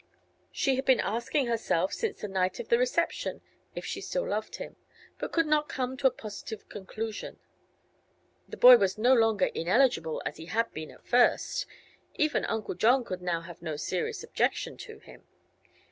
She 0.51 0.77
had 0.77 0.85
been 0.85 0.99
asking 0.99 1.45
herself, 1.45 1.93
since 1.93 2.21
the 2.21 2.27
night 2.27 2.59
of 2.59 2.69
the 2.69 2.79
reception, 2.79 3.41
if 3.75 3.85
she 3.85 4.01
still 4.01 4.27
loved 4.27 4.55
him, 4.55 4.75
but 5.19 5.31
could 5.31 5.45
not 5.45 5.69
come 5.69 5.95
to 5.97 6.07
a 6.07 6.11
positive 6.11 6.67
conclusion. 6.69 7.37
The 8.49 8.57
boy 8.57 8.77
was 8.77 8.97
no 8.97 9.13
longer 9.13 9.51
"ineligible," 9.53 10.19
as 10.25 10.37
he 10.37 10.47
had 10.47 10.73
been 10.73 10.89
at 10.89 11.05
first; 11.05 11.67
even 12.15 12.45
Uncle 12.45 12.73
John 12.73 13.03
could 13.03 13.21
now 13.21 13.41
have 13.41 13.61
no 13.61 13.75
serious 13.75 14.23
objection 14.23 14.75
to 14.77 14.97
him. 14.97 15.27